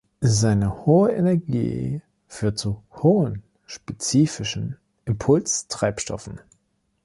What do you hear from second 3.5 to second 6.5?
spezifischen Impulstreibstoffen.